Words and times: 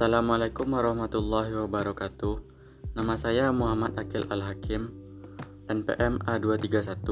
Assalamualaikum 0.00 0.72
warahmatullahi 0.72 1.52
wabarakatuh. 1.60 2.40
Nama 2.96 3.20
saya 3.20 3.52
Muhammad 3.52 4.00
Akil 4.00 4.24
Al-Hakim, 4.32 4.88
NPM 5.68 6.16
A231. 6.24 7.04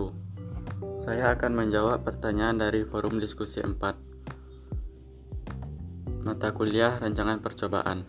Saya 0.97 1.37
akan 1.37 1.53
menjawab 1.53 2.01
pertanyaan 2.01 2.65
dari 2.65 2.89
forum 2.89 3.21
diskusi 3.21 3.61
4. 3.61 6.25
Mata 6.25 6.49
kuliah 6.57 6.97
rancangan 6.97 7.45
percobaan. 7.45 8.09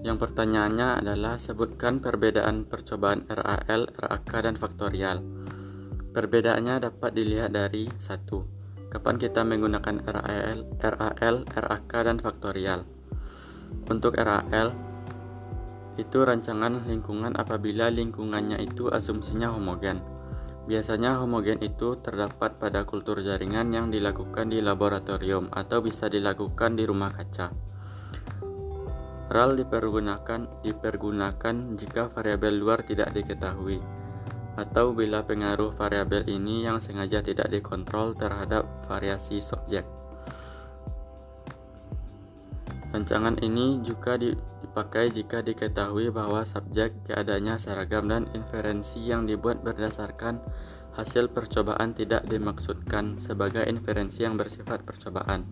Yang 0.00 0.16
pertanyaannya 0.16 1.04
adalah 1.04 1.36
sebutkan 1.36 2.00
perbedaan 2.00 2.64
percobaan 2.64 3.28
RAL, 3.28 3.84
RAK, 3.84 4.48
dan 4.48 4.56
faktorial. 4.56 5.20
Perbedaannya 6.16 6.88
dapat 6.88 7.12
dilihat 7.12 7.52
dari 7.52 7.84
1 8.00 8.57
Kapan 8.88 9.20
kita 9.20 9.44
menggunakan 9.44 10.00
RAL, 10.00 10.64
RAL, 10.80 11.36
RAK, 11.44 11.92
dan 12.08 12.16
faktorial? 12.16 12.88
Untuk 13.84 14.16
RAL, 14.16 14.72
itu 16.00 16.24
rancangan 16.24 16.88
lingkungan 16.88 17.36
apabila 17.36 17.92
lingkungannya 17.92 18.56
itu 18.64 18.88
asumsinya 18.88 19.52
homogen. 19.52 20.00
Biasanya 20.64 21.20
homogen 21.20 21.60
itu 21.60 22.00
terdapat 22.00 22.56
pada 22.56 22.88
kultur 22.88 23.20
jaringan 23.20 23.76
yang 23.76 23.92
dilakukan 23.92 24.48
di 24.48 24.64
laboratorium 24.64 25.52
atau 25.52 25.84
bisa 25.84 26.08
dilakukan 26.08 26.80
di 26.80 26.88
rumah 26.88 27.12
kaca. 27.12 27.52
RAL 29.28 29.52
dipergunakan 29.60 30.64
dipergunakan 30.64 31.76
jika 31.76 32.08
variabel 32.08 32.56
luar 32.56 32.80
tidak 32.80 33.12
diketahui 33.12 33.84
atau 34.58 34.90
bila 34.90 35.22
pengaruh 35.22 35.70
variabel 35.78 36.26
ini 36.26 36.66
yang 36.66 36.82
sengaja 36.82 37.22
tidak 37.22 37.46
dikontrol 37.54 38.18
terhadap 38.18 38.66
variasi 38.90 39.38
subjek. 39.38 39.86
Rancangan 42.90 43.38
ini 43.44 43.78
juga 43.86 44.18
dipakai 44.18 45.14
jika 45.14 45.44
diketahui 45.44 46.10
bahwa 46.10 46.42
subjek 46.42 46.90
keadaannya 47.06 47.54
seragam 47.60 48.10
dan 48.10 48.26
inferensi 48.34 48.98
yang 48.98 49.28
dibuat 49.28 49.62
berdasarkan 49.62 50.42
hasil 50.98 51.30
percobaan 51.30 51.94
tidak 51.94 52.26
dimaksudkan 52.26 53.22
sebagai 53.22 53.62
inferensi 53.70 54.26
yang 54.26 54.34
bersifat 54.34 54.82
percobaan. 54.82 55.46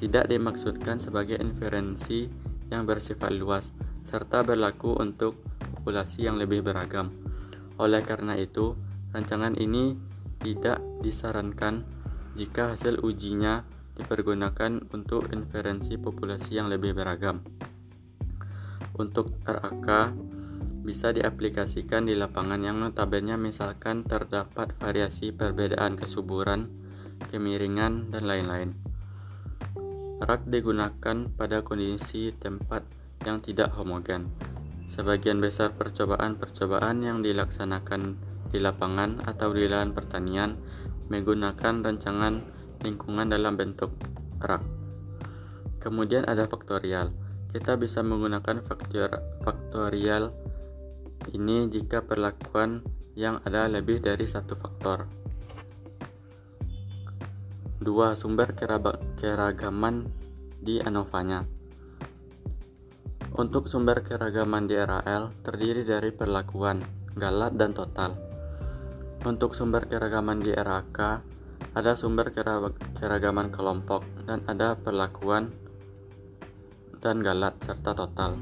Tidak 0.00 0.30
dimaksudkan 0.32 0.96
sebagai 0.96 1.36
inferensi 1.36 2.30
yang 2.72 2.88
bersifat 2.88 3.36
luas, 3.36 3.76
serta 4.06 4.40
berlaku 4.40 4.96
untuk 4.96 5.36
populasi 5.76 6.24
yang 6.24 6.40
lebih 6.40 6.64
beragam. 6.64 7.12
Oleh 7.80 8.04
karena 8.04 8.36
itu, 8.36 8.76
rancangan 9.16 9.56
ini 9.56 9.96
tidak 10.42 10.82
disarankan 11.00 11.86
jika 12.34 12.74
hasil 12.74 13.00
ujinya 13.04 13.64
dipergunakan 13.96 14.88
untuk 14.90 15.28
inferensi 15.36 16.00
populasi 16.00 16.56
yang 16.56 16.72
lebih 16.72 16.96
beragam. 16.96 17.44
Untuk 18.96 19.32
RAK 19.44 20.12
bisa 20.82 21.14
diaplikasikan 21.14 22.08
di 22.10 22.18
lapangan 22.18 22.60
yang 22.60 22.82
notabene 22.82 23.38
misalkan 23.38 24.02
terdapat 24.02 24.74
variasi 24.82 25.30
perbedaan 25.30 25.94
kesuburan, 25.94 26.68
kemiringan, 27.30 28.10
dan 28.10 28.26
lain-lain. 28.26 28.74
RAK 30.22 30.50
digunakan 30.50 31.30
pada 31.34 31.62
kondisi 31.62 32.34
tempat 32.34 32.82
yang 33.22 33.38
tidak 33.38 33.70
homogen 33.74 34.51
Sebagian 34.86 35.38
besar 35.38 35.72
percobaan-percobaan 35.78 37.02
yang 37.06 37.22
dilaksanakan 37.22 38.18
di 38.52 38.58
lapangan 38.60 39.24
atau 39.24 39.54
di 39.56 39.64
lahan 39.64 39.96
pertanian 39.96 40.60
menggunakan 41.08 41.80
rancangan 41.80 42.42
lingkungan 42.84 43.30
dalam 43.30 43.56
bentuk 43.56 43.94
rak. 44.42 44.60
Kemudian 45.78 46.26
ada 46.28 46.46
faktorial. 46.46 47.10
Kita 47.52 47.76
bisa 47.76 48.00
menggunakan 48.00 48.64
faktor 48.64 49.12
faktorial 49.44 50.32
ini 51.30 51.68
jika 51.68 52.02
perlakuan 52.02 52.82
yang 53.14 53.38
ada 53.44 53.68
lebih 53.68 54.00
dari 54.00 54.24
satu 54.24 54.56
faktor. 54.56 55.04
Dua 57.82 58.14
sumber 58.14 58.54
keragaman 58.54 60.06
di 60.62 60.78
ANOVA-nya. 60.78 61.61
Untuk 63.32 63.64
sumber 63.64 64.04
keragaman 64.04 64.68
di 64.68 64.76
RAL 64.76 65.32
terdiri 65.40 65.88
dari 65.88 66.12
perlakuan, 66.12 66.84
galat, 67.16 67.56
dan 67.56 67.72
total. 67.72 68.12
Untuk 69.24 69.56
sumber 69.56 69.88
keragaman 69.88 70.36
di 70.36 70.52
RAK 70.52 70.98
ada 71.72 71.96
sumber 71.96 72.28
keragaman 72.92 73.48
kelompok 73.48 74.04
dan 74.28 74.44
ada 74.44 74.76
perlakuan 74.76 75.48
dan 77.00 77.24
galat 77.24 77.56
serta 77.64 77.96
total. 77.96 78.36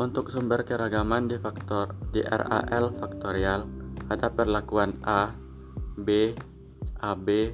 Untuk 0.00 0.32
sumber 0.32 0.64
keragaman 0.64 1.28
di 1.28 1.36
faktor 1.36 1.92
di 2.08 2.24
RAL 2.24 2.96
faktorial 2.96 3.68
ada 4.08 4.32
perlakuan 4.32 4.96
A, 5.04 5.36
B, 6.00 6.32
AB, 7.04 7.52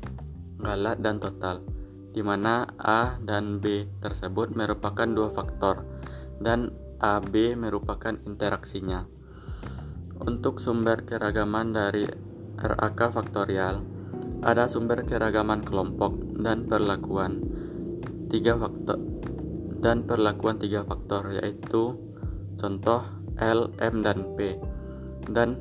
galat 0.62 0.94
dan 1.02 1.18
total, 1.18 1.58
di 2.14 2.22
mana 2.22 2.70
A 2.78 3.18
dan 3.18 3.58
B 3.58 3.90
tersebut 3.98 4.54
merupakan 4.54 5.10
dua 5.10 5.34
faktor 5.34 5.93
dan 6.44 6.68
AB 7.00 7.56
merupakan 7.56 8.14
interaksinya. 8.28 9.08
Untuk 10.22 10.60
sumber 10.60 11.02
keragaman 11.02 11.74
dari 11.74 12.06
RAK 12.60 13.00
faktorial, 13.10 13.82
ada 14.44 14.68
sumber 14.68 15.02
keragaman 15.02 15.64
kelompok 15.64 16.14
dan 16.38 16.68
perlakuan 16.68 17.40
tiga 18.28 18.54
faktor 18.60 19.00
dan 19.80 20.04
perlakuan 20.04 20.60
tiga 20.60 20.84
faktor 20.84 21.32
yaitu 21.32 21.96
contoh 22.60 23.04
L, 23.40 23.72
M, 23.82 24.00
dan 24.04 24.36
P 24.38 24.56
dan 25.32 25.58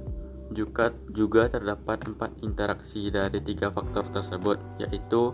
juga 0.54 0.94
juga 1.12 1.50
terdapat 1.50 2.06
empat 2.06 2.44
interaksi 2.46 3.10
dari 3.10 3.42
tiga 3.42 3.74
faktor 3.74 4.06
tersebut 4.14 4.62
yaitu 4.78 5.34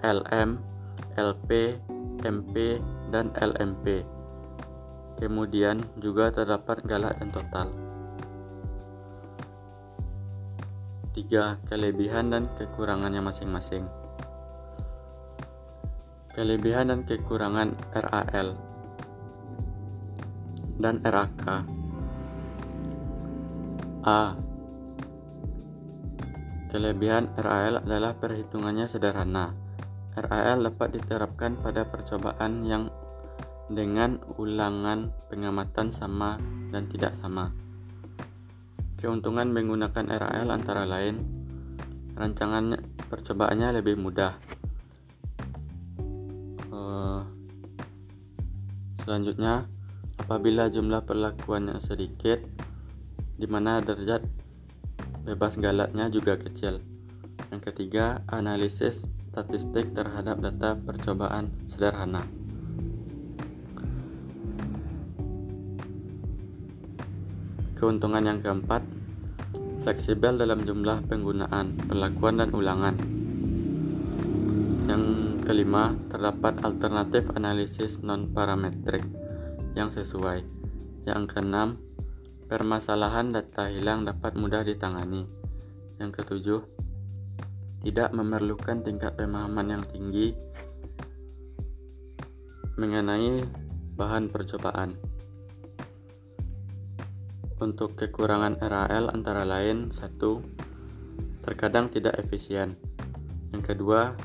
LM, 0.00 0.56
LP, 1.18 1.76
MP, 2.22 2.78
dan 3.10 3.34
LMP. 3.36 4.06
Kemudian 5.20 5.84
juga 6.00 6.32
terdapat 6.32 6.80
galak 6.88 7.20
dan 7.20 7.28
total. 7.28 7.68
3. 11.12 11.60
Kelebihan 11.68 12.32
dan 12.32 12.48
kekurangannya 12.56 13.20
masing-masing. 13.20 13.84
Kelebihan 16.32 16.88
dan 16.88 17.04
kekurangan 17.04 17.76
RAL 17.92 18.56
dan 20.80 21.04
RAK. 21.04 21.44
A. 24.08 24.32
Kelebihan 26.72 27.28
RAL 27.36 27.84
adalah 27.84 28.16
perhitungannya 28.16 28.88
sederhana. 28.88 29.52
RAL 30.16 30.64
dapat 30.64 30.96
diterapkan 30.96 31.60
pada 31.60 31.84
percobaan 31.84 32.64
yang 32.64 32.88
dengan 33.70 34.18
ulangan 34.34 35.14
pengamatan 35.30 35.94
sama 35.94 36.42
dan 36.74 36.90
tidak 36.90 37.14
sama. 37.14 37.54
Keuntungan 38.98 39.54
menggunakan 39.54 40.10
RAL 40.10 40.50
antara 40.50 40.84
lain, 40.84 41.22
rancangan 42.18 42.76
percobaannya 43.08 43.80
lebih 43.80 43.96
mudah. 43.96 44.36
Uh, 46.68 47.24
selanjutnya, 49.06 49.64
apabila 50.20 50.68
jumlah 50.68 51.06
perlakuannya 51.06 51.80
sedikit, 51.80 52.42
di 53.40 53.48
mana 53.48 53.80
derajat 53.80 54.20
bebas 55.24 55.56
galatnya 55.56 56.12
juga 56.12 56.36
kecil. 56.36 56.82
Yang 57.48 57.72
ketiga, 57.72 58.20
analisis 58.28 59.08
statistik 59.30 59.94
terhadap 59.96 60.42
data 60.44 60.76
percobaan 60.76 61.54
sederhana. 61.64 62.39
Keuntungan 67.80 68.20
yang 68.20 68.44
keempat, 68.44 68.84
fleksibel 69.80 70.36
dalam 70.36 70.60
jumlah 70.68 71.00
penggunaan, 71.08 71.80
perlakuan, 71.88 72.36
dan 72.36 72.52
ulangan. 72.52 72.92
Yang 74.84 75.04
kelima, 75.48 75.96
terdapat 76.12 76.60
alternatif 76.60 77.24
analisis 77.32 78.04
non-parametrik 78.04 79.00
yang 79.72 79.88
sesuai. 79.88 80.44
Yang 81.08 81.22
keenam, 81.32 81.80
permasalahan 82.52 83.32
data 83.32 83.72
hilang 83.72 84.04
dapat 84.04 84.36
mudah 84.36 84.60
ditangani. 84.60 85.24
Yang 85.96 86.20
ketujuh, 86.20 86.60
tidak 87.80 88.12
memerlukan 88.12 88.84
tingkat 88.84 89.16
pemahaman 89.16 89.80
yang 89.80 89.84
tinggi 89.88 90.36
mengenai 92.76 93.40
bahan 93.96 94.28
percobaan. 94.28 95.09
Untuk 97.60 97.92
kekurangan 97.92 98.56
RAL 98.56 99.12
antara 99.12 99.44
lain 99.44 99.92
satu 99.92 100.40
terkadang 101.44 101.92
tidak 101.92 102.16
efisien. 102.16 102.72
Yang 103.52 103.76
kedua, 103.76 104.16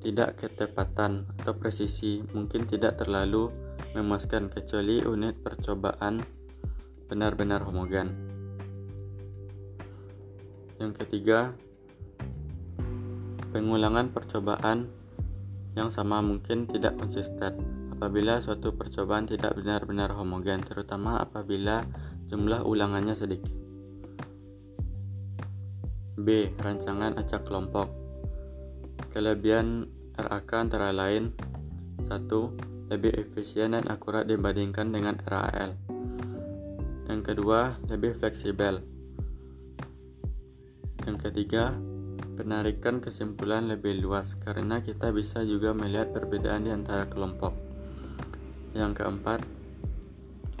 tidak 0.00 0.40
ketepatan 0.40 1.28
atau 1.36 1.52
presisi 1.60 2.24
mungkin 2.32 2.64
tidak 2.64 2.96
terlalu 2.96 3.52
memuaskan 3.92 4.48
kecuali 4.48 5.04
unit 5.04 5.36
percobaan 5.44 6.24
benar-benar 7.12 7.60
homogen. 7.60 8.08
Yang 10.80 11.04
ketiga, 11.04 11.52
pengulangan 13.52 14.16
percobaan 14.16 14.88
yang 15.76 15.92
sama 15.92 16.24
mungkin 16.24 16.64
tidak 16.64 16.96
konsisten 16.96 17.80
apabila 17.92 18.40
suatu 18.40 18.72
percobaan 18.72 19.28
tidak 19.28 19.52
benar-benar 19.60 20.16
homogen, 20.16 20.64
terutama 20.64 21.20
apabila 21.20 21.84
jumlah 22.30 22.62
ulangannya 22.62 23.10
sedikit. 23.10 23.50
B. 26.14 26.54
Rancangan 26.62 27.18
acak 27.18 27.48
kelompok 27.48 27.90
Kelebihan 29.10 29.90
RAK 30.14 30.50
antara 30.54 30.94
lain 30.94 31.34
1. 32.06 32.06
Lebih 32.86 33.18
efisien 33.18 33.74
dan 33.74 33.82
akurat 33.90 34.30
dibandingkan 34.30 34.94
dengan 34.94 35.18
RAL 35.26 35.74
Yang 37.10 37.34
kedua, 37.34 37.74
lebih 37.90 38.14
fleksibel 38.14 38.78
Yang 41.02 41.18
ketiga, 41.26 41.74
penarikan 42.38 43.02
kesimpulan 43.02 43.66
lebih 43.66 43.98
luas 43.98 44.38
karena 44.38 44.78
kita 44.78 45.10
bisa 45.10 45.42
juga 45.42 45.74
melihat 45.74 46.14
perbedaan 46.14 46.62
di 46.62 46.70
antara 46.70 47.10
kelompok. 47.10 47.56
Yang 48.76 49.02
keempat, 49.02 49.59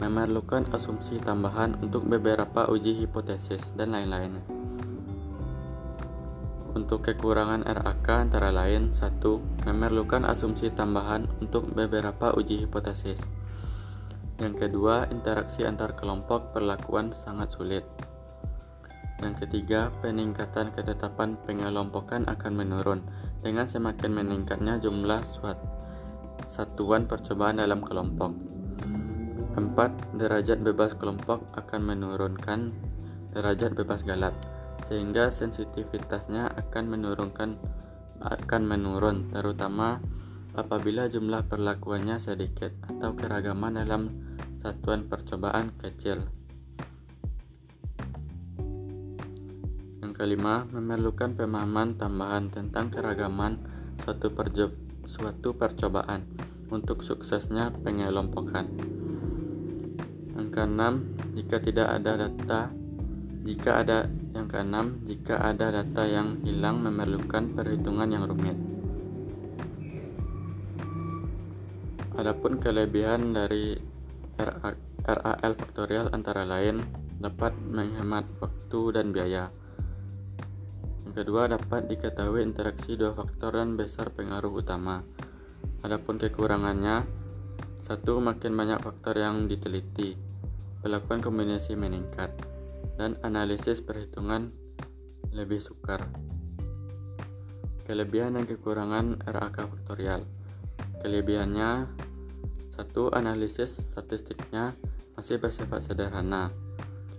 memerlukan 0.00 0.64
asumsi 0.72 1.20
tambahan 1.20 1.76
untuk 1.84 2.08
beberapa 2.08 2.64
uji 2.72 3.04
hipotesis 3.04 3.76
dan 3.76 3.92
lain-lainnya. 3.92 4.40
Untuk 6.70 7.02
kekurangan 7.04 7.66
RAK 7.66 8.06
antara 8.08 8.48
lain, 8.54 8.96
satu, 8.96 9.42
memerlukan 9.68 10.24
asumsi 10.24 10.72
tambahan 10.72 11.28
untuk 11.44 11.68
beberapa 11.76 12.32
uji 12.32 12.64
hipotesis. 12.64 13.26
Yang 14.40 14.66
kedua, 14.66 15.04
interaksi 15.12 15.68
antar 15.68 15.98
kelompok 15.98 16.56
perlakuan 16.56 17.12
sangat 17.12 17.52
sulit. 17.52 17.84
Yang 19.20 19.44
ketiga, 19.44 19.92
peningkatan 20.00 20.72
ketetapan 20.72 21.36
pengelompokan 21.44 22.24
akan 22.24 22.52
menurun 22.56 23.04
dengan 23.44 23.68
semakin 23.68 24.16
meningkatnya 24.16 24.80
jumlah 24.80 25.20
satuan 26.48 27.04
percobaan 27.04 27.60
dalam 27.60 27.84
kelompok. 27.84 28.59
Empat, 29.56 29.92
Derajat 30.16 30.60
bebas 30.60 30.92
kelompok 30.96 31.44
akan 31.56 31.80
menurunkan 31.82 32.76
derajat 33.32 33.72
bebas 33.78 34.02
galat 34.04 34.34
sehingga 34.84 35.28
sensitivitasnya 35.28 36.50
akan 36.56 36.84
menurunkan 36.88 37.56
akan 38.20 38.62
menurun 38.68 39.32
terutama 39.32 40.00
apabila 40.52 41.06
jumlah 41.08 41.46
perlakuannya 41.46 42.20
sedikit 42.20 42.74
atau 42.90 43.16
keragaman 43.16 43.80
dalam 43.80 44.02
satuan 44.60 45.08
percobaan 45.08 45.72
kecil. 45.80 46.20
Yang 50.04 50.12
kelima, 50.16 50.68
memerlukan 50.68 51.32
pemahaman 51.38 51.96
tambahan 51.96 52.52
tentang 52.52 52.92
keragaman 52.92 53.56
suatu, 54.04 54.32
suatu 55.08 55.56
percobaan 55.56 56.28
untuk 56.68 57.00
suksesnya 57.00 57.72
pengelompokan. 57.80 58.99
Yang 60.50 60.66
keenam, 60.66 60.94
jika 61.38 61.62
tidak 61.62 61.88
ada 61.94 62.26
data 62.26 62.74
jika 63.46 63.86
ada 63.86 64.10
yang 64.34 64.50
keenam, 64.50 64.98
jika 65.06 65.38
ada 65.38 65.70
data 65.70 66.04
yang 66.10 66.42
hilang 66.42 66.82
memerlukan 66.82 67.54
perhitungan 67.54 68.10
yang 68.10 68.26
rumit. 68.26 68.58
Adapun 72.18 72.58
kelebihan 72.58 73.30
dari 73.30 73.78
RAL 75.06 75.54
faktorial 75.54 76.10
antara 76.10 76.42
lain 76.42 76.82
dapat 77.22 77.54
menghemat 77.70 78.26
waktu 78.42 78.80
dan 78.90 79.14
biaya. 79.14 79.54
Yang 81.06 81.14
kedua 81.14 81.46
dapat 81.46 81.86
diketahui 81.86 82.42
interaksi 82.42 82.98
dua 82.98 83.14
faktor 83.14 83.54
dan 83.54 83.78
besar 83.78 84.10
pengaruh 84.10 84.50
utama. 84.50 85.00
Adapun 85.86 86.20
kekurangannya, 86.20 87.06
satu 87.80 88.20
makin 88.20 88.52
banyak 88.52 88.84
faktor 88.84 89.16
yang 89.16 89.48
diteliti, 89.48 90.29
pelakuan 90.80 91.20
kombinasi 91.20 91.76
meningkat 91.76 92.32
dan 92.96 93.16
analisis 93.24 93.80
perhitungan 93.80 94.52
lebih 95.32 95.60
sukar. 95.60 96.04
Kelebihan 97.84 98.36
dan 98.36 98.44
kekurangan 98.44 99.20
RAK 99.24 99.56
faktorial. 99.66 100.22
Kelebihannya 101.00 101.88
satu 102.70 103.12
analisis 103.12 103.72
statistiknya 103.72 104.76
masih 105.16 105.36
bersifat 105.36 105.84
sederhana. 105.84 106.52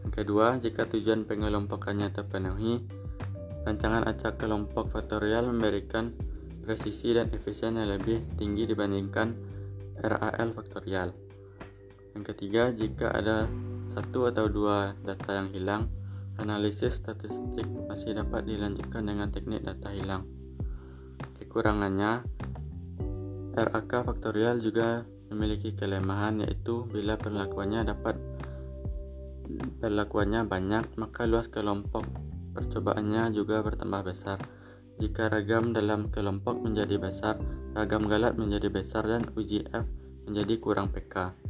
Yang 0.02 0.12
kedua, 0.24 0.58
jika 0.58 0.90
tujuan 0.90 1.30
pengelompokannya 1.30 2.10
terpenuhi, 2.10 2.82
rancangan 3.66 4.10
acak 4.10 4.42
kelompok 4.42 4.90
faktorial 4.90 5.46
memberikan 5.50 6.14
presisi 6.66 7.14
dan 7.14 7.30
efisien 7.34 7.78
yang 7.78 7.94
lebih 7.94 8.22
tinggi 8.38 8.66
dibandingkan 8.66 9.38
RAL 10.02 10.50
faktorial. 10.58 11.14
Yang 12.16 12.24
ketiga, 12.36 12.72
jika 12.76 13.12
ada 13.16 13.48
satu 13.88 14.28
atau 14.30 14.46
dua 14.52 14.94
data 15.02 15.42
yang 15.42 15.50
hilang, 15.56 15.84
analisis 16.40 17.00
statistik 17.00 17.66
masih 17.88 18.16
dapat 18.18 18.46
dilanjutkan 18.46 19.08
dengan 19.08 19.32
teknik 19.32 19.64
data 19.64 19.90
hilang. 19.92 20.28
Kekurangannya, 21.40 22.24
RAK 23.52 23.92
faktorial 24.08 24.64
juga 24.64 25.04
memiliki 25.32 25.76
kelemahan 25.76 26.44
yaitu 26.44 26.88
bila 26.88 27.16
perlakuannya 27.16 27.88
dapat 27.88 28.16
perlakuannya 29.80 30.48
banyak, 30.48 30.96
maka 30.96 31.28
luas 31.28 31.52
kelompok 31.52 32.08
percobaannya 32.56 33.32
juga 33.36 33.64
bertambah 33.64 34.08
besar. 34.08 34.40
Jika 35.00 35.32
ragam 35.32 35.74
dalam 35.74 36.12
kelompok 36.14 36.62
menjadi 36.62 37.00
besar, 37.02 37.40
ragam 37.74 38.06
galat 38.06 38.38
menjadi 38.38 38.70
besar 38.70 39.08
dan 39.08 39.26
uji 39.34 39.66
F 39.72 39.88
menjadi 40.30 40.62
kurang 40.62 40.94
PK. 40.94 41.41